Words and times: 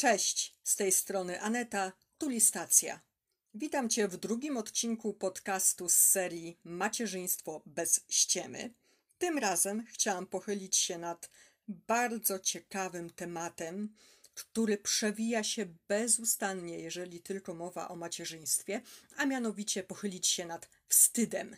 Cześć, 0.00 0.54
z 0.64 0.76
tej 0.76 0.92
strony 0.92 1.40
Aneta, 1.40 1.92
Tulistacja. 2.18 3.00
Witam 3.54 3.88
Cię 3.88 4.08
w 4.08 4.16
drugim 4.16 4.56
odcinku 4.56 5.14
podcastu 5.14 5.88
z 5.88 5.94
serii 5.94 6.58
Macierzyństwo 6.64 7.62
bez 7.66 8.00
ściemy. 8.08 8.70
Tym 9.18 9.38
razem 9.38 9.84
chciałam 9.86 10.26
pochylić 10.26 10.76
się 10.76 10.98
nad 10.98 11.30
bardzo 11.68 12.38
ciekawym 12.38 13.10
tematem, 13.10 13.94
który 14.34 14.78
przewija 14.78 15.44
się 15.44 15.66
bezustannie, 15.88 16.78
jeżeli 16.78 17.20
tylko 17.20 17.54
mowa 17.54 17.88
o 17.88 17.96
macierzyństwie, 17.96 18.80
a 19.16 19.26
mianowicie 19.26 19.82
pochylić 19.82 20.26
się 20.26 20.46
nad 20.46 20.68
wstydem. 20.88 21.56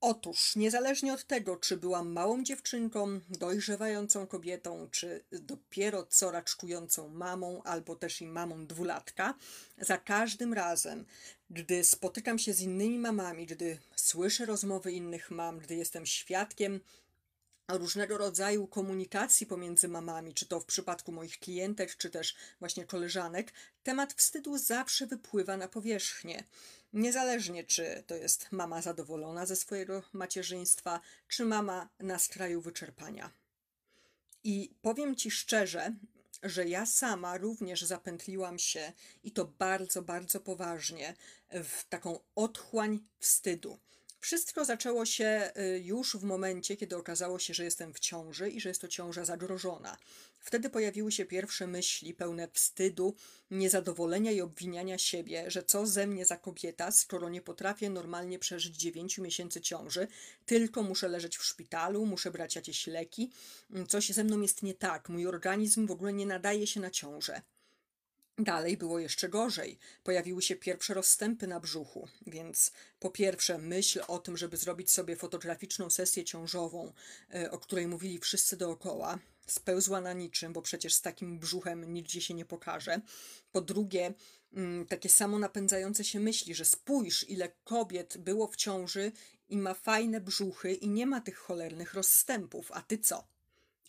Otóż, 0.00 0.56
niezależnie 0.56 1.12
od 1.12 1.24
tego, 1.24 1.56
czy 1.56 1.76
byłam 1.76 2.12
małą 2.12 2.42
dziewczynką, 2.42 3.20
dojrzewającą 3.28 4.26
kobietą, 4.26 4.88
czy 4.90 5.24
dopiero 5.32 6.06
co 6.06 6.30
raczkującą 6.30 7.08
mamą, 7.08 7.62
albo 7.62 7.96
też 7.96 8.20
i 8.20 8.26
mamą 8.26 8.66
dwulatka, 8.66 9.34
za 9.78 9.98
każdym 9.98 10.54
razem, 10.54 11.04
gdy 11.50 11.84
spotykam 11.84 12.38
się 12.38 12.52
z 12.52 12.60
innymi 12.60 12.98
mamami, 12.98 13.46
gdy 13.46 13.78
słyszę 13.96 14.46
rozmowy 14.46 14.92
innych 14.92 15.30
mam, 15.30 15.58
gdy 15.58 15.74
jestem 15.74 16.06
świadkiem 16.06 16.80
różnego 17.76 18.18
rodzaju 18.18 18.66
komunikacji 18.66 19.46
pomiędzy 19.46 19.88
mamami, 19.88 20.34
czy 20.34 20.46
to 20.46 20.60
w 20.60 20.64
przypadku 20.64 21.12
moich 21.12 21.38
klientek, 21.38 21.96
czy 21.96 22.10
też 22.10 22.34
właśnie 22.58 22.84
koleżanek, 22.84 23.52
temat 23.82 24.12
wstydu 24.12 24.58
zawsze 24.58 25.06
wypływa 25.06 25.56
na 25.56 25.68
powierzchnię. 25.68 26.44
Niezależnie, 26.92 27.64
czy 27.64 28.04
to 28.06 28.14
jest 28.14 28.52
mama 28.52 28.82
zadowolona 28.82 29.46
ze 29.46 29.56
swojego 29.56 30.02
macierzyństwa, 30.12 31.00
czy 31.28 31.44
mama 31.44 31.88
na 31.98 32.18
skraju 32.18 32.60
wyczerpania. 32.60 33.30
I 34.44 34.74
powiem 34.82 35.16
ci 35.16 35.30
szczerze, 35.30 35.94
że 36.42 36.68
ja 36.68 36.86
sama 36.86 37.38
również 37.38 37.82
zapętliłam 37.82 38.58
się 38.58 38.92
i 39.24 39.32
to 39.32 39.44
bardzo, 39.44 40.02
bardzo 40.02 40.40
poważnie 40.40 41.14
w 41.50 41.84
taką 41.88 42.18
otchłań 42.34 43.00
wstydu. 43.18 43.78
Wszystko 44.20 44.64
zaczęło 44.64 45.06
się 45.06 45.52
y, 45.58 45.78
już 45.84 46.16
w 46.16 46.22
momencie, 46.22 46.76
kiedy 46.76 46.96
okazało 46.96 47.38
się, 47.38 47.54
że 47.54 47.64
jestem 47.64 47.94
w 47.94 48.00
ciąży 48.00 48.50
i 48.50 48.60
że 48.60 48.68
jest 48.68 48.80
to 48.80 48.88
ciąża 48.88 49.24
zagrożona. 49.24 49.96
Wtedy 50.38 50.70
pojawiły 50.70 51.12
się 51.12 51.24
pierwsze 51.24 51.66
myśli 51.66 52.14
pełne 52.14 52.48
wstydu, 52.52 53.14
niezadowolenia 53.50 54.32
i 54.32 54.40
obwiniania 54.40 54.98
siebie, 54.98 55.50
że 55.50 55.62
co 55.62 55.86
ze 55.86 56.06
mnie 56.06 56.26
za 56.26 56.36
kobieta, 56.36 56.90
skoro 56.90 57.28
nie 57.28 57.42
potrafię 57.42 57.90
normalnie 57.90 58.38
przeżyć 58.38 58.76
dziewięciu 58.76 59.22
miesięcy 59.22 59.60
ciąży, 59.60 60.08
tylko 60.46 60.82
muszę 60.82 61.08
leżeć 61.08 61.36
w 61.36 61.44
szpitalu, 61.44 62.06
muszę 62.06 62.30
brać 62.30 62.56
jakieś 62.56 62.86
leki, 62.86 63.30
coś 63.88 64.10
ze 64.10 64.24
mną 64.24 64.40
jest 64.40 64.62
nie 64.62 64.74
tak, 64.74 65.08
mój 65.08 65.26
organizm 65.26 65.86
w 65.86 65.90
ogóle 65.90 66.12
nie 66.12 66.26
nadaje 66.26 66.66
się 66.66 66.80
na 66.80 66.90
ciążę. 66.90 67.42
Dalej 68.38 68.76
było 68.76 68.98
jeszcze 68.98 69.28
gorzej. 69.28 69.78
Pojawiły 70.02 70.42
się 70.42 70.56
pierwsze 70.56 70.94
rozstępy 70.94 71.46
na 71.46 71.60
brzuchu, 71.60 72.08
więc 72.26 72.72
po 73.00 73.10
pierwsze 73.10 73.58
myśl 73.58 74.00
o 74.08 74.18
tym, 74.18 74.36
żeby 74.36 74.56
zrobić 74.56 74.90
sobie 74.90 75.16
fotograficzną 75.16 75.90
sesję 75.90 76.24
ciążową, 76.24 76.92
e, 77.34 77.50
o 77.50 77.58
której 77.58 77.86
mówili 77.86 78.18
wszyscy 78.18 78.56
dookoła, 78.56 79.18
spełzła 79.46 80.00
na 80.00 80.12
niczym, 80.12 80.52
bo 80.52 80.62
przecież 80.62 80.94
z 80.94 81.02
takim 81.02 81.38
brzuchem 81.38 81.92
nigdzie 81.92 82.20
się 82.20 82.34
nie 82.34 82.44
pokaże. 82.44 83.00
Po 83.52 83.60
drugie, 83.60 84.14
mm, 84.52 84.86
takie 84.86 85.08
samo 85.08 85.38
napędzające 85.38 86.04
się 86.04 86.20
myśli, 86.20 86.54
że 86.54 86.64
spójrz, 86.64 87.28
ile 87.28 87.48
kobiet 87.64 88.18
było 88.18 88.46
w 88.46 88.56
ciąży 88.56 89.12
i 89.48 89.56
ma 89.56 89.74
fajne 89.74 90.20
brzuchy 90.20 90.72
i 90.72 90.88
nie 90.88 91.06
ma 91.06 91.20
tych 91.20 91.38
cholernych 91.38 91.94
rozstępów, 91.94 92.72
a 92.72 92.82
ty 92.82 92.98
co? 92.98 93.24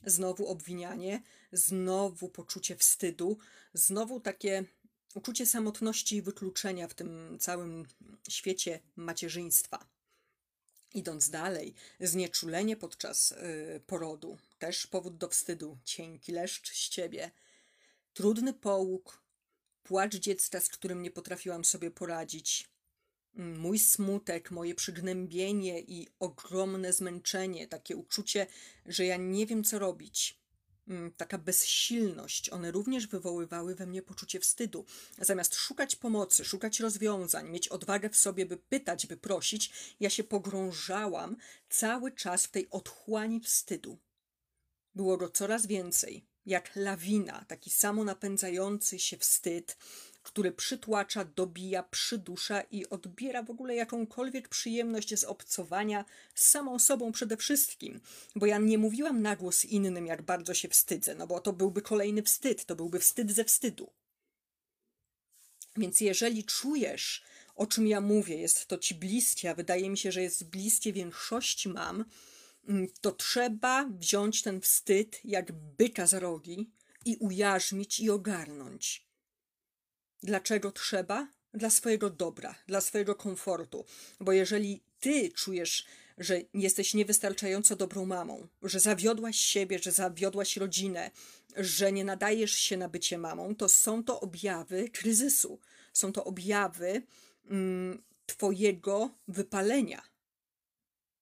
Znowu 0.06 0.48
obwinianie, 0.48 1.22
znowu 1.52 2.30
poczucie 2.30 2.76
wstydu, 2.76 3.38
znowu 3.74 4.20
takie 4.20 4.66
uczucie 5.16 5.46
samotności 5.46 6.16
i 6.16 6.22
wykluczenia 6.22 6.88
w 6.88 6.94
tym 6.94 7.38
całym 7.40 7.86
świecie 8.30 8.80
macierzyństwa. 8.96 9.86
Idąc 10.94 11.30
dalej, 11.30 11.74
znieczulenie 12.00 12.78
podczas 12.78 13.32
y, 13.32 13.82
porodu, 13.88 14.38
też 14.60 14.88
powód 14.88 15.18
do 15.18 15.30
wstydu, 15.30 15.78
cienki 15.86 16.32
leszcz 16.32 16.74
z 16.74 16.90
ciebie, 16.90 17.32
trudny 18.14 18.54
połóg, 18.54 19.22
płacz 19.84 20.16
dziecka, 20.16 20.60
z 20.60 20.70
którym 20.70 21.02
nie 21.02 21.12
potrafiłam 21.12 21.66
sobie 21.66 21.92
poradzić, 21.92 22.71
mój 23.34 23.80
smutek, 23.80 24.52
moje 24.52 24.76
przygnębienie 24.76 25.80
i 25.80 26.08
ogromne 26.20 26.94
zmęczenie, 26.94 27.68
takie 27.68 27.98
uczucie, 27.98 28.48
że 28.86 29.06
ja 29.06 29.18
nie 29.18 29.46
wiem 29.46 29.64
co 29.64 29.80
robić, 29.80 30.40
mm, 30.88 31.12
taka 31.12 31.38
bezsilność, 31.38 32.50
one 32.50 32.72
również 32.72 33.08
wywoływały 33.08 33.76
we 33.76 33.86
mnie 33.86 34.02
poczucie 34.02 34.40
wstydu. 34.40 34.86
Zamiast 35.18 35.56
szukać 35.56 35.96
pomocy, 35.96 36.46
szukać 36.46 36.80
rozwiązań, 36.80 37.50
mieć 37.50 37.68
odwagę 37.68 38.10
w 38.10 38.18
sobie, 38.18 38.46
by 38.46 38.58
pytać, 38.58 39.08
by 39.08 39.18
prosić, 39.18 39.72
ja 40.00 40.10
się 40.10 40.24
pogrążałam 40.24 41.38
cały 41.70 42.12
czas 42.12 42.46
w 42.46 42.52
tej 42.52 42.70
otchłani 42.70 43.40
wstydu. 43.40 43.98
Było 44.96 45.18
go 45.18 45.30
coraz 45.30 45.68
więcej, 45.68 46.26
jak 46.46 46.76
lawina, 46.76 47.46
taki 47.48 47.70
samo 47.70 48.04
napędzający 48.04 49.00
się 49.00 49.18
wstyd, 49.18 49.78
który 50.24 50.52
przytłacza, 50.52 51.26
dobija, 51.26 51.84
przydusza 51.84 52.62
i 52.62 52.90
odbiera 52.90 53.44
w 53.44 53.50
ogóle 53.50 53.76
jakąkolwiek 53.76 54.50
przyjemność 54.50 55.20
z 55.20 55.24
obcowania 55.24 56.06
z 56.36 56.46
samą 56.46 56.80
sobą 56.80 57.12
przede 57.12 57.38
wszystkim. 57.38 58.02
Bo 58.36 58.46
ja 58.46 58.58
nie 58.58 58.78
mówiłam 58.78 59.22
na 59.22 59.36
głos 59.36 59.66
innym, 59.66 60.06
jak 60.06 60.22
bardzo 60.22 60.54
się 60.54 60.70
wstydzę, 60.70 61.16
no 61.16 61.28
bo 61.28 61.40
to 61.40 61.54
byłby 61.54 61.82
kolejny 61.82 62.24
wstyd, 62.24 62.66
to 62.66 62.76
byłby 62.76 63.00
wstyd 63.00 63.32
ze 63.32 63.46
wstydu. 63.46 63.92
Więc 65.78 66.02
jeżeli 66.02 66.44
czujesz, 66.44 67.24
o 67.56 67.68
czym 67.68 67.88
ja 67.88 68.02
mówię, 68.02 68.38
jest 68.38 68.66
to 68.66 68.78
ci 68.78 68.96
bliskie, 68.96 69.50
a 69.50 69.56
wydaje 69.56 69.90
mi 69.90 69.98
się, 69.98 70.12
że 70.12 70.22
jest 70.22 70.50
bliskie 70.50 70.94
większości 70.94 71.70
mam, 71.70 72.06
mm, 72.68 72.88
to 73.02 73.12
trzeba 73.12 73.90
wziąć 74.00 74.42
ten 74.42 74.62
wstyd 74.62 75.20
jak 75.24 75.52
byka 75.52 76.08
za 76.08 76.20
rogi 76.20 76.72
i 77.06 77.18
ujarzmić 77.18 78.00
i 78.00 78.10
ogarnąć. 78.10 79.11
Dlaczego 80.24 80.72
trzeba? 80.72 81.28
Dla 81.54 81.70
swojego 81.70 82.10
dobra, 82.10 82.56
dla 82.68 82.82
swojego 82.82 83.16
komfortu. 83.16 83.86
Bo 84.20 84.32
jeżeli 84.32 84.82
ty 85.00 85.32
czujesz, 85.32 85.86
że 86.18 86.42
jesteś 86.54 86.94
niewystarczająco 86.94 87.76
dobrą 87.76 88.06
mamą, 88.06 88.48
że 88.64 88.80
zawiodłaś 88.80 89.36
siebie, 89.40 89.80
że 89.80 89.92
zawiodłaś 89.92 90.58
rodzinę, 90.58 91.12
że 91.58 91.92
nie 91.92 92.04
nadajesz 92.04 92.52
się 92.52 92.78
na 92.78 92.90
bycie 92.90 93.18
mamą, 93.18 93.56
to 93.56 93.70
są 93.70 94.04
to 94.04 94.20
objawy 94.22 94.90
kryzysu. 94.90 95.60
Są 95.94 96.14
to 96.14 96.24
objawy 96.24 97.02
mm, 97.50 98.04
Twojego 98.26 99.10
wypalenia. 99.28 100.11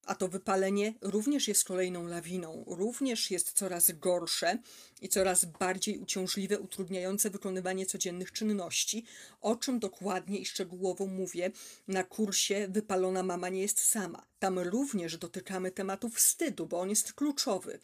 A 0.09 0.15
to 0.15 0.27
wypalenie 0.27 0.93
również 1.01 1.47
jest 1.47 1.63
kolejną 1.63 2.07
lawiną, 2.07 2.63
również 2.67 3.31
jest 3.31 3.51
coraz 3.51 3.91
gorsze 3.91 4.57
i 5.01 5.09
coraz 5.09 5.45
bardziej 5.45 5.97
uciążliwe, 5.97 6.59
utrudniające 6.59 7.29
wykonywanie 7.29 7.85
codziennych 7.85 8.31
czynności, 8.31 9.05
o 9.41 9.55
czym 9.55 9.79
dokładnie 9.79 10.39
i 10.39 10.45
szczegółowo 10.45 11.05
mówię 11.05 11.51
na 11.87 12.03
kursie 12.03 12.67
Wypalona 12.69 13.23
mama 13.23 13.49
nie 13.49 13.61
jest 13.61 13.79
sama. 13.79 14.25
Tam 14.39 14.59
również 14.59 15.17
dotykamy 15.17 15.71
tematu 15.71 16.09
wstydu, 16.09 16.65
bo 16.65 16.79
on 16.79 16.89
jest 16.89 17.13
kluczowy. 17.13 17.79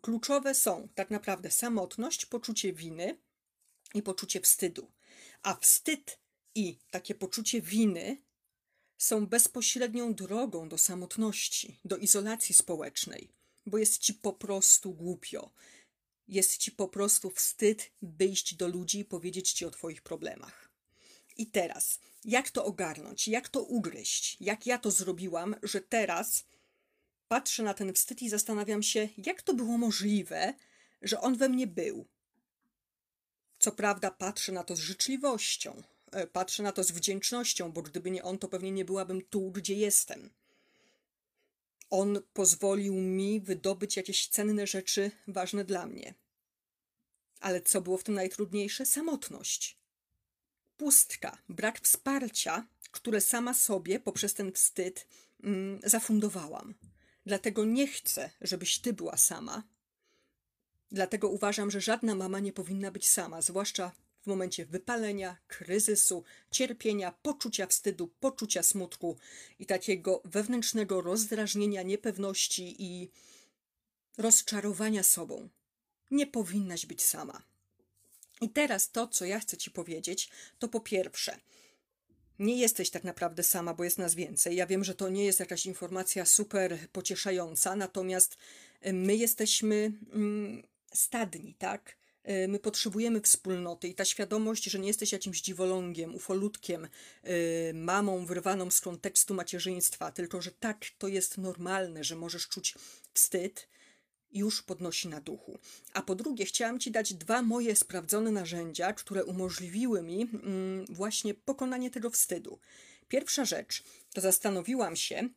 Kluczowe 0.00 0.54
są 0.54 0.88
tak 0.94 1.10
naprawdę 1.10 1.50
samotność, 1.50 2.26
poczucie 2.26 2.72
winy 2.72 3.18
i 3.94 4.02
poczucie 4.02 4.40
wstydu. 4.40 4.90
A 5.42 5.54
wstyd 5.54 6.18
i 6.54 6.78
takie 6.90 7.14
poczucie 7.14 7.60
winy 7.60 8.22
są 8.98 9.26
bezpośrednią 9.26 10.14
drogą 10.14 10.68
do 10.68 10.78
samotności, 10.78 11.78
do 11.84 11.96
izolacji 11.96 12.54
społecznej, 12.54 13.28
bo 13.66 13.78
jest 13.78 13.98
ci 13.98 14.14
po 14.14 14.32
prostu 14.32 14.94
głupio. 14.94 15.50
Jest 16.28 16.56
ci 16.56 16.72
po 16.72 16.88
prostu 16.88 17.30
wstyd 17.30 17.90
wyjść 18.02 18.54
do 18.54 18.68
ludzi 18.68 18.98
i 18.98 19.04
powiedzieć 19.04 19.52
ci 19.52 19.64
o 19.64 19.70
twoich 19.70 20.02
problemach. 20.02 20.70
I 21.36 21.46
teraz, 21.46 21.98
jak 22.24 22.50
to 22.50 22.64
ogarnąć, 22.64 23.28
jak 23.28 23.48
to 23.48 23.62
ugryźć, 23.62 24.36
jak 24.40 24.66
ja 24.66 24.78
to 24.78 24.90
zrobiłam, 24.90 25.56
że 25.62 25.80
teraz 25.80 26.44
patrzę 27.28 27.62
na 27.62 27.74
ten 27.74 27.92
wstyd 27.92 28.22
i 28.22 28.28
zastanawiam 28.28 28.82
się, 28.82 29.08
jak 29.16 29.42
to 29.42 29.54
było 29.54 29.78
możliwe, 29.78 30.54
że 31.02 31.20
on 31.20 31.36
we 31.36 31.48
mnie 31.48 31.66
był. 31.66 32.06
Co 33.58 33.72
prawda, 33.72 34.10
patrzę 34.10 34.52
na 34.52 34.64
to 34.64 34.76
z 34.76 34.78
życzliwością, 34.78 35.82
patrzę 36.32 36.62
na 36.62 36.72
to 36.72 36.84
z 36.84 36.90
wdzięcznością, 36.90 37.72
bo 37.72 37.82
gdyby 37.82 38.10
nie 38.10 38.22
on, 38.22 38.38
to 38.38 38.48
pewnie 38.48 38.70
nie 38.70 38.84
byłabym 38.84 39.22
tu, 39.22 39.50
gdzie 39.50 39.74
jestem. 39.74 40.30
On 41.90 42.22
pozwolił 42.32 42.94
mi 42.94 43.40
wydobyć 43.40 43.96
jakieś 43.96 44.28
cenne 44.28 44.66
rzeczy 44.66 45.10
ważne 45.28 45.64
dla 45.64 45.86
mnie. 45.86 46.14
Ale 47.40 47.60
co 47.60 47.80
było 47.80 47.98
w 47.98 48.04
tym 48.04 48.14
najtrudniejsze? 48.14 48.86
Samotność. 48.86 49.78
Pustka, 50.76 51.38
brak 51.48 51.80
wsparcia, 51.80 52.66
które 52.90 53.20
sama 53.20 53.54
sobie 53.54 54.00
poprzez 54.00 54.34
ten 54.34 54.52
wstyd 54.52 55.06
mm, 55.42 55.80
zafundowałam. 55.84 56.74
Dlatego 57.26 57.64
nie 57.64 57.86
chcę, 57.86 58.30
żebyś 58.40 58.78
ty 58.78 58.92
była 58.92 59.16
sama. 59.16 59.62
Dlatego 60.92 61.28
uważam, 61.28 61.70
że 61.70 61.80
żadna 61.80 62.14
mama 62.14 62.40
nie 62.40 62.52
powinna 62.52 62.90
być 62.90 63.08
sama, 63.08 63.42
zwłaszcza 63.42 63.92
w 64.24 64.26
momencie 64.26 64.66
wypalenia, 64.66 65.36
kryzysu, 65.46 66.24
cierpienia, 66.50 67.12
poczucia 67.22 67.66
wstydu, 67.66 68.08
poczucia 68.20 68.62
smutku 68.62 69.18
i 69.58 69.66
takiego 69.66 70.22
wewnętrznego 70.24 71.00
rozdrażnienia, 71.00 71.82
niepewności 71.82 72.82
i 72.82 73.10
rozczarowania 74.18 75.02
sobą. 75.02 75.48
Nie 76.10 76.26
powinnaś 76.26 76.86
być 76.86 77.02
sama. 77.02 77.42
I 78.40 78.50
teraz 78.50 78.90
to, 78.90 79.06
co 79.08 79.24
ja 79.24 79.40
chcę 79.40 79.56
Ci 79.56 79.70
powiedzieć, 79.70 80.30
to 80.58 80.68
po 80.68 80.80
pierwsze, 80.80 81.36
nie 82.38 82.56
jesteś 82.56 82.90
tak 82.90 83.04
naprawdę 83.04 83.42
sama, 83.42 83.74
bo 83.74 83.84
jest 83.84 83.98
nas 83.98 84.14
więcej. 84.14 84.56
Ja 84.56 84.66
wiem, 84.66 84.84
że 84.84 84.94
to 84.94 85.08
nie 85.08 85.24
jest 85.24 85.40
jakaś 85.40 85.66
informacja 85.66 86.26
super 86.26 86.78
pocieszająca, 86.92 87.76
natomiast 87.76 88.36
my 88.92 89.16
jesteśmy 89.16 89.92
mm, 90.12 90.62
stadni, 90.94 91.54
tak? 91.54 91.96
Y, 92.28 92.48
my 92.48 92.58
potrzebujemy 92.58 93.20
wspólnoty 93.20 93.88
i 93.88 93.94
ta 93.94 94.04
świadomość, 94.04 94.64
że 94.64 94.78
nie 94.78 94.88
jesteś 94.88 95.12
jakimś 95.12 95.40
dziwolągiem, 95.40 96.14
ufolutkiem, 96.14 96.88
y, 97.24 97.72
mamą 97.74 98.26
wyrwaną 98.26 98.70
z 98.70 98.80
kontekstu 98.80 99.34
macierzyństwa, 99.34 100.12
tylko 100.12 100.42
że 100.42 100.50
tak 100.50 100.84
to 100.98 101.08
jest 101.08 101.38
normalne, 101.38 102.04
że 102.04 102.16
możesz 102.16 102.48
czuć 102.48 102.74
wstyd, 103.14 103.68
już 104.32 104.62
podnosi 104.62 105.08
na 105.08 105.20
duchu. 105.20 105.58
A 105.92 106.02
po 106.02 106.14
drugie, 106.14 106.44
chciałam 106.44 106.80
Ci 106.80 106.90
dać 106.90 107.14
dwa 107.14 107.42
moje 107.42 107.76
sprawdzone 107.76 108.30
narzędzia, 108.30 108.92
które 108.92 109.24
umożliwiły 109.24 110.02
mi 110.02 110.22
mm, 110.22 110.86
właśnie 110.88 111.34
pokonanie 111.34 111.90
tego 111.90 112.10
wstydu. 112.10 112.58
Pierwsza 113.08 113.44
rzecz 113.44 113.82
to 114.14 114.20
zastanowiłam 114.20 114.96
się, 114.96 115.28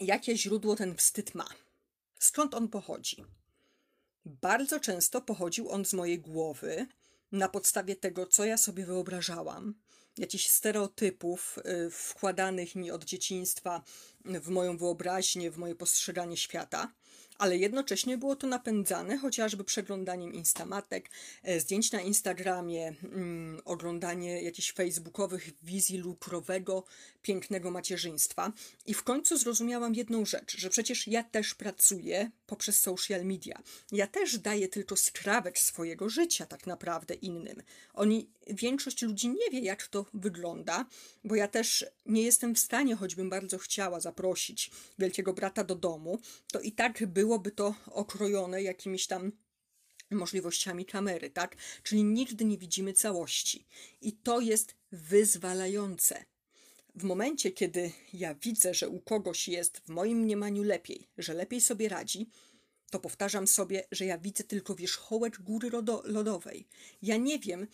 jakie 0.00 0.36
źródło 0.36 0.76
ten 0.76 0.96
wstyd 0.96 1.34
ma. 1.34 1.48
Skąd 2.18 2.54
on 2.54 2.68
pochodzi? 2.68 3.24
Bardzo 4.26 4.80
często 4.80 5.20
pochodził 5.20 5.70
on 5.70 5.84
z 5.84 5.92
mojej 5.92 6.18
głowy, 6.18 6.86
na 7.32 7.48
podstawie 7.48 7.96
tego, 7.96 8.26
co 8.26 8.44
ja 8.44 8.56
sobie 8.56 8.86
wyobrażałam, 8.86 9.74
jakichś 10.18 10.48
stereotypów 10.48 11.58
y, 11.86 11.90
wkładanych 11.90 12.74
mi 12.74 12.90
od 12.90 13.04
dzieciństwa 13.04 13.82
w 14.24 14.48
moją 14.48 14.76
wyobraźnię, 14.76 15.50
w 15.50 15.58
moje 15.58 15.74
postrzeganie 15.74 16.36
świata 16.36 16.92
ale 17.38 17.56
jednocześnie 17.56 18.18
było 18.18 18.36
to 18.36 18.46
napędzane 18.46 19.18
chociażby 19.18 19.64
przeglądaniem 19.64 20.34
instamatek, 20.34 21.10
e, 21.42 21.60
zdjęć 21.60 21.92
na 21.92 22.00
Instagramie, 22.00 22.94
mm, 23.02 23.60
oglądanie 23.64 24.42
jakichś 24.42 24.72
facebookowych 24.72 25.50
wizji 25.62 25.98
lukrowego, 25.98 26.84
pięknego 27.22 27.70
macierzyństwa. 27.70 28.52
I 28.86 28.94
w 28.94 29.02
końcu 29.02 29.38
zrozumiałam 29.38 29.94
jedną 29.94 30.24
rzecz, 30.24 30.56
że 30.58 30.70
przecież 30.70 31.06
ja 31.08 31.22
też 31.22 31.54
pracuję 31.54 32.30
poprzez 32.46 32.80
social 32.80 33.24
media. 33.24 33.62
Ja 33.92 34.06
też 34.06 34.38
daję 34.38 34.68
tylko 34.68 34.96
skrawek 34.96 35.58
swojego 35.58 36.08
życia 36.08 36.46
tak 36.46 36.66
naprawdę 36.66 37.14
innym. 37.14 37.62
Oni, 37.94 38.30
większość 38.46 39.02
ludzi 39.02 39.28
nie 39.28 39.50
wie, 39.52 39.60
jak 39.60 39.86
to 39.86 40.06
wygląda, 40.14 40.86
bo 41.24 41.34
ja 41.34 41.48
też 41.48 41.86
nie 42.06 42.22
jestem 42.22 42.54
w 42.54 42.58
stanie, 42.58 42.96
choćbym 42.96 43.30
bardzo 43.30 43.58
chciała 43.58 44.00
zaprosić 44.00 44.70
wielkiego 44.98 45.32
brata 45.32 45.64
do 45.64 45.74
domu, 45.74 46.18
to 46.52 46.60
i 46.60 46.72
tak 46.72 47.06
byłoby 47.26 47.50
to 47.50 47.74
okrojone 47.86 48.62
jakimiś 48.62 49.06
tam 49.06 49.32
możliwościami 50.10 50.84
kamery, 50.84 51.30
tak? 51.30 51.56
Czyli 51.82 52.04
nigdy 52.04 52.44
nie 52.44 52.58
widzimy 52.58 52.92
całości. 52.92 53.66
I 54.00 54.12
to 54.12 54.40
jest 54.40 54.74
wyzwalające. 54.92 56.24
W 56.94 57.04
momencie, 57.04 57.50
kiedy 57.50 57.92
ja 58.12 58.34
widzę, 58.34 58.74
że 58.74 58.88
u 58.88 59.00
kogoś 59.00 59.48
jest 59.48 59.78
w 59.78 59.88
moim 59.88 60.18
mniemaniu 60.18 60.62
lepiej, 60.62 61.08
że 61.18 61.34
lepiej 61.34 61.60
sobie 61.60 61.88
radzi, 61.88 62.30
to 62.90 63.00
powtarzam 63.00 63.46
sobie, 63.46 63.86
że 63.92 64.04
ja 64.04 64.18
widzę 64.18 64.44
tylko 64.44 64.74
wierzchołek 64.74 65.40
góry 65.40 65.70
lodowej. 66.04 66.68
Ja 67.02 67.16
nie 67.16 67.38
wiem, 67.38 67.66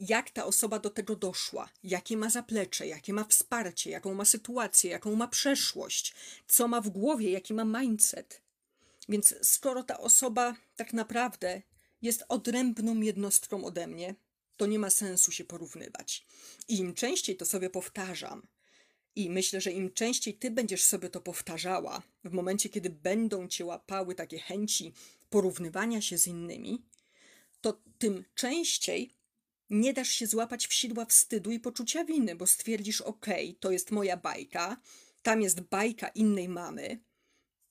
jak 0.00 0.30
ta 0.30 0.44
osoba 0.44 0.78
do 0.78 0.90
tego 0.90 1.16
doszła, 1.16 1.68
jakie 1.82 2.16
ma 2.16 2.30
zaplecze, 2.30 2.86
jakie 2.86 3.12
ma 3.12 3.24
wsparcie, 3.24 3.90
jaką 3.90 4.14
ma 4.14 4.24
sytuację, 4.24 4.90
jaką 4.90 5.16
ma 5.16 5.28
przeszłość, 5.28 6.14
co 6.48 6.68
ma 6.68 6.80
w 6.80 6.88
głowie, 6.88 7.30
jaki 7.30 7.54
ma 7.54 7.64
mindset. 7.64 8.47
Więc 9.08 9.34
skoro 9.42 9.82
ta 9.82 9.98
osoba 9.98 10.56
tak 10.76 10.92
naprawdę 10.92 11.62
jest 12.02 12.24
odrębną 12.28 13.00
jednostką 13.00 13.64
ode 13.64 13.86
mnie, 13.86 14.14
to 14.56 14.66
nie 14.66 14.78
ma 14.78 14.90
sensu 14.90 15.32
się 15.32 15.44
porównywać. 15.44 16.26
I 16.68 16.78
im 16.78 16.94
częściej 16.94 17.36
to 17.36 17.46
sobie 17.46 17.70
powtarzam, 17.70 18.48
i 19.16 19.30
myślę, 19.30 19.60
że 19.60 19.72
im 19.72 19.92
częściej 19.92 20.34
ty 20.34 20.50
będziesz 20.50 20.84
sobie 20.84 21.10
to 21.10 21.20
powtarzała, 21.20 22.02
w 22.24 22.32
momencie, 22.32 22.68
kiedy 22.68 22.90
będą 22.90 23.48
cię 23.48 23.64
łapały 23.64 24.14
takie 24.14 24.38
chęci 24.38 24.92
porównywania 25.30 26.00
się 26.02 26.18
z 26.18 26.26
innymi, 26.26 26.82
to 27.60 27.82
tym 27.98 28.24
częściej 28.34 29.14
nie 29.70 29.92
dasz 29.92 30.08
się 30.08 30.26
złapać 30.26 30.66
w 30.66 30.72
sidła 30.72 31.04
wstydu 31.04 31.50
i 31.50 31.60
poczucia 31.60 32.04
winy, 32.04 32.36
bo 32.36 32.46
stwierdzisz: 32.46 33.00
OK, 33.00 33.26
to 33.60 33.70
jest 33.70 33.90
moja 33.90 34.16
bajka, 34.16 34.80
tam 35.22 35.42
jest 35.42 35.60
bajka 35.60 36.08
innej 36.08 36.48
mamy. 36.48 36.98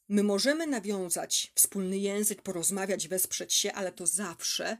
My 0.10 0.24
możemy 0.24 0.68
nawiązać 0.68 1.52
wspólny 1.56 1.98
język, 1.98 2.42
porozmawiać, 2.42 3.08
wesprzeć 3.08 3.54
się, 3.54 3.74
ale 3.74 3.92
to 3.92 4.08
zawsze 4.08 4.78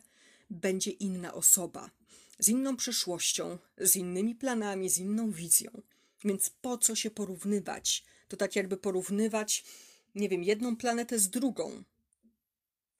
będzie 0.50 0.92
inna 0.92 1.34
osoba, 1.34 1.92
z 2.40 2.50
inną 2.50 2.78
przeszłością, 2.78 3.58
z 3.78 3.96
innymi 3.96 4.36
planami, 4.36 4.90
z 4.90 4.98
inną 4.98 5.32
wizją. 5.32 5.82
Więc 6.24 6.50
po 6.50 6.78
co 6.78 6.96
się 6.96 7.12
porównywać? 7.12 8.04
To 8.28 8.38
tak 8.38 8.56
jakby 8.56 8.78
porównywać, 8.78 9.64
nie 10.16 10.30
wiem, 10.30 10.44
jedną 10.44 10.76
planetę 10.76 11.20
z 11.20 11.30
drugą, 11.30 11.84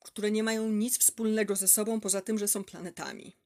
które 0.00 0.30
nie 0.30 0.42
mają 0.42 0.70
nic 0.70 0.98
wspólnego 0.98 1.56
ze 1.56 1.68
sobą, 1.68 2.00
poza 2.00 2.20
tym, 2.20 2.38
że 2.38 2.48
są 2.48 2.64
planetami. 2.64 3.36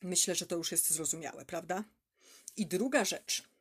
Myślę, 0.00 0.34
że 0.34 0.46
to 0.46 0.56
już 0.56 0.72
jest 0.72 0.90
zrozumiałe, 0.90 1.44
prawda? 1.44 1.84
I 2.56 2.66
druga 2.66 3.04
rzecz, 3.04 3.51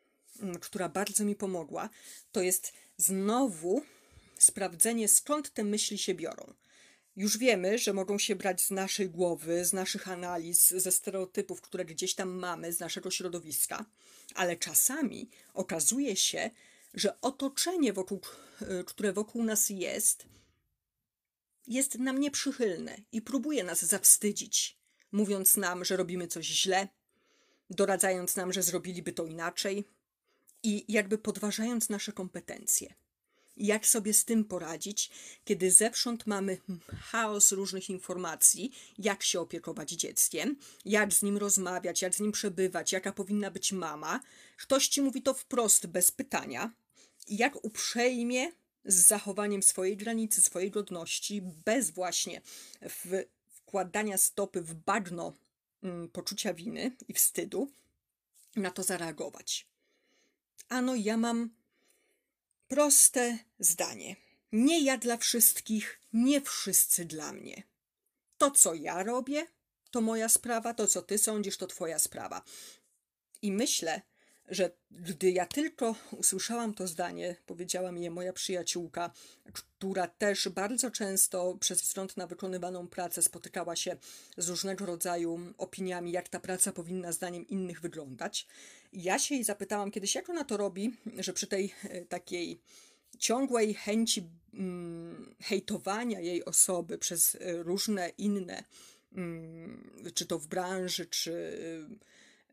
która 0.62 0.90
bardzo 0.90 1.26
mi 1.26 1.36
pomogła, 1.36 1.90
to 2.32 2.42
jest 2.42 2.74
znowu 2.98 3.82
sprawdzenie, 4.38 5.08
skąd 5.08 5.54
te 5.54 5.64
myśli 5.64 5.98
się 5.98 6.14
biorą. 6.14 6.54
Już 7.16 7.38
wiemy, 7.38 7.78
że 7.78 7.94
mogą 7.94 8.18
się 8.18 8.36
brać 8.36 8.62
z 8.62 8.72
naszej 8.72 9.10
głowy, 9.10 9.66
z 9.66 9.74
naszych 9.74 10.08
analiz, 10.08 10.70
ze 10.70 10.92
stereotypów, 10.92 11.62
które 11.62 11.86
gdzieś 11.86 12.16
tam 12.16 12.30
mamy, 12.30 12.74
z 12.74 12.80
naszego 12.80 13.12
środowiska, 13.12 13.86
ale 14.36 14.58
czasami 14.58 15.30
okazuje 15.54 16.16
się, 16.16 16.50
że 16.94 17.22
otoczenie, 17.22 17.94
wokół, 17.94 18.22
e, 18.62 18.84
które 18.84 19.14
wokół 19.14 19.44
nas 19.44 19.70
jest, 19.70 20.26
jest 21.68 22.00
nam 22.00 22.20
nieprzychylne 22.20 22.98
i 23.12 23.22
próbuje 23.22 23.64
nas 23.64 23.86
zawstydzić, 23.86 24.78
mówiąc 25.12 25.58
nam, 25.58 25.86
że 25.86 25.98
robimy 25.98 26.28
coś 26.28 26.46
źle, 26.46 26.88
doradzając 27.70 28.36
nam, 28.36 28.54
że 28.54 28.64
zrobiliby 28.64 29.12
to 29.12 29.26
inaczej 29.26 29.86
i 30.64 30.86
jakby 30.88 31.18
podważając 31.18 31.90
nasze 31.90 32.12
kompetencje 32.12 32.94
jak 33.58 33.88
sobie 33.88 34.14
z 34.14 34.26
tym 34.26 34.46
poradzić, 34.46 35.10
kiedy 35.46 35.72
zewsząd 35.72 36.28
mamy 36.28 36.58
chaos 37.00 37.52
różnych 37.52 37.90
informacji, 37.90 38.72
jak 38.98 39.24
się 39.24 39.40
opiekować 39.40 39.92
dzieckiem, 39.92 40.56
jak 40.86 41.14
z 41.14 41.22
nim 41.22 41.38
rozmawiać, 41.38 42.02
jak 42.02 42.16
z 42.16 42.20
nim 42.20 42.32
przebywać, 42.32 42.92
jaka 42.92 43.12
powinna 43.12 43.52
być 43.52 43.72
mama. 43.72 44.20
Ktoś 44.58 44.88
ci 44.88 45.02
mówi 45.02 45.22
to 45.22 45.34
wprost, 45.34 45.88
bez 45.88 46.12
pytania, 46.12 46.72
jak 47.28 47.66
uprzejmie, 47.66 48.52
z 48.86 48.96
zachowaniem 49.08 49.64
swojej 49.64 49.98
granicy, 49.98 50.42
swojej 50.42 50.72
godności, 50.72 51.42
bez 51.66 51.92
właśnie 51.92 52.42
wkładania 53.50 54.18
stopy 54.18 54.62
w 54.62 54.74
bagno 54.74 55.34
mm, 55.84 56.10
poczucia 56.10 56.54
winy 56.54 56.92
i 57.08 57.14
wstydu, 57.14 57.72
na 58.56 58.72
to 58.72 58.84
zareagować. 58.84 59.71
Ano, 60.72 60.96
ja 60.96 61.18
mam 61.18 61.50
Proste 62.68 63.38
zdanie. 63.60 64.16
Nie 64.52 64.84
ja 64.84 64.98
dla 64.98 65.18
wszystkich, 65.18 66.02
nie 66.14 66.42
wszyscy 66.42 67.06
dla 67.06 67.34
mnie. 67.34 67.64
To, 68.38 68.52
co 68.52 68.74
ja 68.74 69.04
robię, 69.04 69.48
to 69.92 70.02
moja 70.02 70.30
sprawa, 70.30 70.74
to, 70.74 70.88
co 70.88 71.02
ty 71.02 71.18
sądzisz, 71.18 71.58
to 71.58 71.68
twoja 71.68 72.00
sprawa. 72.00 72.42
I 73.42 73.52
myślę, 73.52 74.02
że 74.52 74.72
gdy 74.92 75.32
ja 75.32 75.46
tylko 75.46 75.96
usłyszałam 76.12 76.74
to 76.74 76.88
zdanie, 76.88 77.36
powiedziała 77.46 77.92
mi 77.92 78.04
je 78.04 78.12
moja 78.12 78.34
przyjaciółka, 78.34 79.12
która 79.54 80.08
też 80.08 80.50
bardzo 80.50 80.92
często 80.92 81.58
przez 81.60 81.82
wzgląd 81.82 82.18
na 82.18 82.28
wykonywaną 82.28 82.88
pracę 82.88 83.22
spotykała 83.22 83.76
się 83.76 83.96
z 84.38 84.50
różnego 84.50 84.86
rodzaju 84.86 85.40
opiniami, 85.58 86.12
jak 86.12 86.30
ta 86.30 86.40
praca 86.40 86.72
powinna 86.72 87.12
zdaniem 87.12 87.48
innych 87.48 87.82
wyglądać. 87.82 88.48
Ja 88.94 89.20
się 89.20 89.36
jej 89.36 89.44
zapytałam 89.44 89.92
kiedyś, 89.92 90.16
jak 90.16 90.30
ona 90.30 90.44
to 90.44 90.58
robi, 90.58 90.98
że 91.18 91.34
przy 91.34 91.48
tej 91.48 91.74
e, 91.84 92.06
takiej 92.06 92.62
ciągłej 93.20 93.74
chęci 93.74 94.30
mm, 94.54 95.36
hejtowania 95.42 96.20
jej 96.20 96.46
osoby 96.46 96.98
przez 96.98 97.36
e, 97.36 97.64
różne 97.64 98.10
inne, 98.10 98.64
mm, 99.14 100.12
czy 100.14 100.26
to 100.26 100.40
w 100.40 100.48
branży, 100.48 101.06
czy 101.06 101.32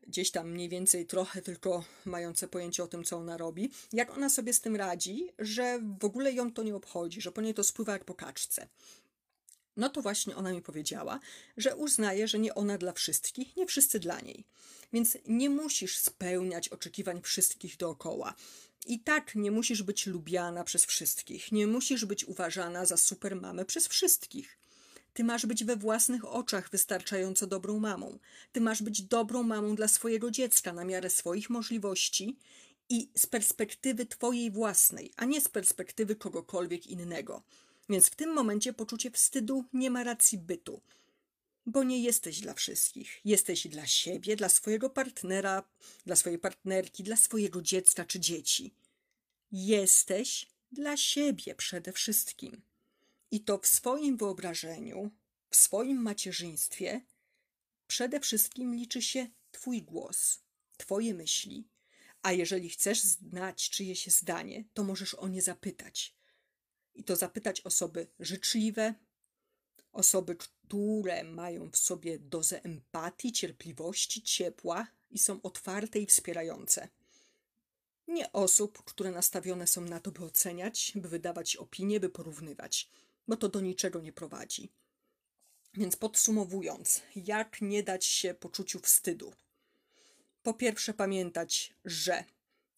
gdzieś 0.09 0.31
tam 0.31 0.51
mniej 0.51 0.69
więcej 0.69 1.05
trochę 1.05 1.41
tylko 1.41 1.83
mające 2.05 2.47
pojęcie 2.47 2.83
o 2.83 2.87
tym, 2.87 3.03
co 3.03 3.17
ona 3.17 3.37
robi, 3.37 3.71
jak 3.93 4.17
ona 4.17 4.29
sobie 4.29 4.53
z 4.53 4.61
tym 4.61 4.75
radzi, 4.75 5.29
że 5.39 5.79
w 5.99 6.05
ogóle 6.05 6.33
ją 6.33 6.53
to 6.53 6.63
nie 6.63 6.75
obchodzi, 6.75 7.21
że 7.21 7.31
po 7.31 7.41
niej 7.41 7.53
to 7.53 7.63
spływa 7.63 7.93
jak 7.93 8.05
po 8.05 8.13
kaczce. 8.13 8.67
No 9.77 9.89
to 9.89 10.01
właśnie 10.01 10.35
ona 10.35 10.51
mi 10.51 10.61
powiedziała, 10.61 11.19
że 11.57 11.75
uznaje, 11.75 12.27
że 12.27 12.39
nie 12.39 12.55
ona 12.55 12.77
dla 12.77 12.93
wszystkich, 12.93 13.55
nie 13.55 13.65
wszyscy 13.65 13.99
dla 13.99 14.19
niej. 14.19 14.45
Więc 14.93 15.17
nie 15.27 15.49
musisz 15.49 15.97
spełniać 15.97 16.69
oczekiwań 16.69 17.21
wszystkich 17.21 17.77
dookoła. 17.77 18.33
I 18.87 18.99
tak 18.99 19.35
nie 19.35 19.51
musisz 19.51 19.83
być 19.83 20.07
lubiana 20.07 20.63
przez 20.63 20.85
wszystkich, 20.85 21.51
nie 21.51 21.67
musisz 21.67 22.05
być 22.05 22.25
uważana 22.25 22.85
za 22.85 22.97
supermamę 22.97 23.65
przez 23.65 23.87
wszystkich. 23.87 24.57
Ty 25.13 25.23
masz 25.23 25.45
być 25.45 25.63
we 25.63 25.75
własnych 25.75 26.25
oczach 26.25 26.69
wystarczająco 26.69 27.47
dobrą 27.47 27.79
mamą. 27.79 28.19
Ty 28.51 28.61
masz 28.61 28.83
być 28.83 29.01
dobrą 29.01 29.43
mamą 29.43 29.75
dla 29.75 29.87
swojego 29.87 30.31
dziecka 30.31 30.73
na 30.73 30.85
miarę 30.85 31.09
swoich 31.09 31.49
możliwości 31.49 32.37
i 32.89 33.11
z 33.17 33.25
perspektywy 33.25 34.05
Twojej 34.05 34.51
własnej, 34.51 35.11
a 35.17 35.25
nie 35.25 35.41
z 35.41 35.47
perspektywy 35.47 36.15
kogokolwiek 36.15 36.87
innego. 36.87 37.43
Więc 37.89 38.07
w 38.07 38.15
tym 38.15 38.33
momencie 38.33 38.73
poczucie 38.73 39.11
wstydu 39.11 39.65
nie 39.73 39.89
ma 39.89 40.03
racji 40.03 40.37
bytu, 40.37 40.81
bo 41.65 41.83
nie 41.83 42.03
jesteś 42.03 42.41
dla 42.41 42.53
wszystkich. 42.53 43.21
Jesteś 43.25 43.67
dla 43.67 43.87
siebie, 43.87 44.35
dla 44.35 44.49
swojego 44.49 44.89
partnera, 44.89 45.63
dla 46.05 46.15
swojej 46.15 46.39
partnerki, 46.39 47.03
dla 47.03 47.15
swojego 47.15 47.61
dziecka 47.61 48.05
czy 48.05 48.19
dzieci. 48.19 48.73
Jesteś 49.51 50.47
dla 50.71 50.97
siebie 50.97 51.55
przede 51.55 51.93
wszystkim. 51.93 52.61
I 53.31 53.43
to 53.43 53.57
w 53.57 53.67
swoim 53.67 54.17
wyobrażeniu, 54.17 55.11
w 55.49 55.55
swoim 55.55 56.01
macierzyństwie, 56.01 57.01
przede 57.87 58.19
wszystkim 58.19 58.75
liczy 58.75 59.01
się 59.01 59.27
Twój 59.51 59.81
głos, 59.81 60.39
Twoje 60.77 61.13
myśli. 61.13 61.67
A 62.21 62.31
jeżeli 62.31 62.69
chcesz 62.69 63.01
znać 63.01 63.69
czyjeś 63.69 64.07
zdanie, 64.07 64.63
to 64.73 64.83
możesz 64.83 65.13
o 65.13 65.27
nie 65.27 65.41
zapytać. 65.41 66.15
I 66.95 67.03
to 67.03 67.15
zapytać 67.15 67.61
osoby 67.61 68.07
życzliwe, 68.19 68.93
osoby, 69.91 70.35
które 70.35 71.23
mają 71.23 71.71
w 71.71 71.77
sobie 71.77 72.19
dozę 72.19 72.63
empatii, 72.63 73.31
cierpliwości, 73.31 74.21
ciepła 74.21 74.87
i 75.11 75.19
są 75.19 75.41
otwarte 75.41 75.99
i 75.99 76.05
wspierające. 76.05 76.89
Nie 78.07 78.31
osób, 78.31 78.83
które 78.83 79.11
nastawione 79.11 79.67
są 79.67 79.81
na 79.81 79.99
to, 79.99 80.11
by 80.11 80.23
oceniać, 80.23 80.91
by 80.95 81.09
wydawać 81.09 81.55
opinie, 81.55 81.99
by 81.99 82.09
porównywać 82.09 82.89
bo 83.29 83.37
to 83.37 83.49
do 83.49 83.61
niczego 83.61 84.01
nie 84.01 84.13
prowadzi. 84.13 84.71
Więc 85.73 85.95
podsumowując, 85.95 87.01
jak 87.15 87.61
nie 87.61 87.83
dać 87.83 88.05
się 88.05 88.33
poczuciu 88.33 88.79
wstydu? 88.79 89.33
Po 90.43 90.53
pierwsze, 90.53 90.93
pamiętać, 90.93 91.73
że 91.85 92.23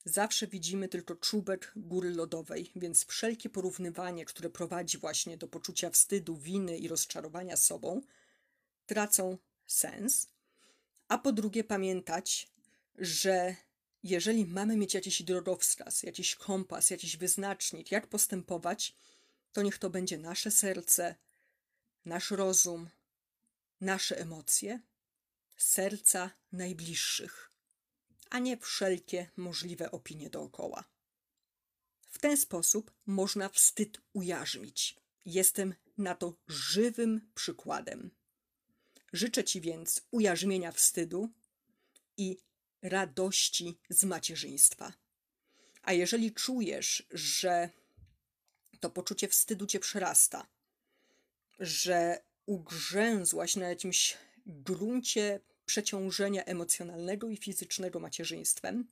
zawsze 0.06 0.48
widzimy 0.48 0.88
tylko 0.88 1.16
czubek 1.16 1.72
góry 1.76 2.10
lodowej, 2.10 2.72
więc 2.76 3.06
wszelkie 3.06 3.50
porównywanie, 3.50 4.26
które 4.26 4.50
prowadzi 4.50 4.98
właśnie 4.98 5.38
do 5.38 5.48
poczucia 5.48 5.90
wstydu, 5.90 6.38
winy 6.38 6.78
i 6.78 6.88
rozczarowania 6.88 7.58
sobą, 7.58 8.02
tracą 8.86 9.38
sens. 9.68 10.28
A 11.08 11.18
po 11.18 11.32
drugie, 11.32 11.64
pamiętać, 11.64 12.52
że 12.98 13.56
jeżeli 14.04 14.46
mamy 14.46 14.78
mieć 14.78 14.94
jakiś 14.94 15.24
drogowskaz, 15.24 16.04
jakiś 16.04 16.36
kompas, 16.36 16.90
jakiś 16.90 17.18
wyznacznik, 17.18 17.92
jak 17.92 18.08
postępować, 18.08 18.96
to 19.54 19.62
niech 19.62 19.78
to 19.78 19.90
będzie 19.90 20.18
nasze 20.18 20.52
serce, 20.52 21.16
nasz 22.06 22.32
rozum, 22.32 22.90
nasze 23.82 24.20
emocje, 24.20 24.80
serca 25.58 26.32
najbliższych, 26.52 27.52
a 28.30 28.40
nie 28.40 28.58
wszelkie 28.58 29.30
możliwe 29.38 29.92
opinie 29.92 30.30
dookoła. 30.30 30.84
W 32.10 32.20
ten 32.20 32.38
sposób 32.38 32.92
można 33.06 33.50
wstyd 33.50 34.02
ujarzmić. 34.14 34.96
Jestem 35.26 35.76
na 35.98 36.16
to 36.16 36.36
żywym 36.48 37.32
przykładem. 37.36 38.12
Życzę 39.14 39.44
Ci 39.44 39.62
więc 39.62 40.02
ujarzmienia 40.12 40.72
wstydu 40.72 41.30
i 42.18 42.38
radości 42.82 43.78
z 43.90 44.04
macierzyństwa. 44.04 44.94
A 45.82 45.94
jeżeli 45.94 46.34
czujesz, 46.34 47.08
że 47.12 47.70
to 48.82 48.90
poczucie 48.90 49.28
wstydu 49.28 49.66
cię 49.68 49.80
przerasta, 49.80 50.48
że 51.60 52.22
ugrzęzłaś 52.46 53.56
na 53.56 53.70
jakimś 53.70 54.18
gruncie 54.46 55.40
przeciążenia 55.66 56.44
emocjonalnego 56.46 57.30
i 57.30 57.38
fizycznego 57.38 58.00
macierzyństwem, 58.00 58.88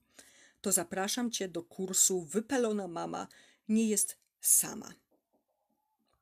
to 0.62 0.72
zapraszam 0.72 1.31
cię 1.31 1.48
do 1.48 1.63
kursu 1.63 2.22
Wypalona 2.22 2.88
Mama 2.88 3.27
nie 3.69 3.88
jest 3.89 4.17
sama. 4.41 4.93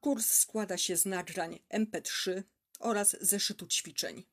Kurs 0.02 0.32
składa 0.32 0.78
się 0.78 0.98
z 0.98 1.06
nagrań 1.06 1.60
MP3 1.74 2.44
oraz 2.80 3.18
zeszytu 3.22 3.68
ćwiczeń. 3.68 4.24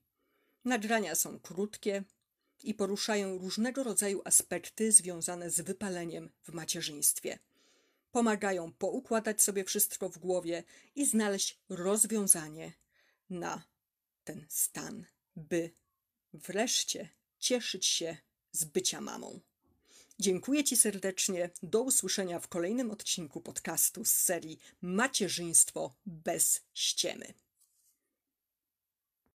Nagrania 0.65 1.15
są 1.15 1.39
krótkie 1.41 2.05
i 2.63 2.75
poruszają 2.75 3.39
różnego 3.39 3.83
rodzaju 3.83 4.23
aspekty 4.25 4.93
związane 4.93 5.51
z 5.51 5.61
wypaleniem 5.61 6.31
w 6.43 6.53
macierzyństwie 6.53 7.39
pomagają 8.15 8.73
poukładać 8.73 9.43
sobie 9.43 9.65
wszystko 9.65 10.09
w 10.09 10.19
głowie 10.19 10.65
i 10.95 11.07
znaleźć 11.07 11.59
rozwiązanie 11.69 12.73
na 13.31 13.63
ten 14.25 14.47
stan, 14.49 15.07
by 15.37 15.71
wreszcie 16.33 17.09
cieszyć 17.39 17.87
się 17.87 18.17
z 18.53 18.65
bycia 18.65 19.01
mamą. 19.01 19.41
Dziękuję 20.19 20.65
Ci 20.65 20.77
serdecznie. 20.77 21.51
Do 21.63 21.83
usłyszenia 21.83 22.41
w 22.41 22.49
kolejnym 22.49 22.91
odcinku 22.91 23.41
podcastu 23.41 24.05
z 24.05 24.13
serii 24.13 24.59
Macierzyństwo 24.83 25.95
bez 26.07 26.63
ściemy. 26.75 27.35